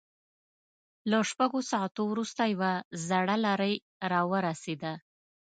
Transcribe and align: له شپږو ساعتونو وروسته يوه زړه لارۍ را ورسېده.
له 1.09 1.17
شپږو 1.29 1.59
ساعتونو 1.71 2.09
وروسته 2.11 2.43
يوه 2.53 2.71
زړه 3.07 3.35
لارۍ 3.45 3.75
را 4.11 4.21
ورسېده. 4.31 4.93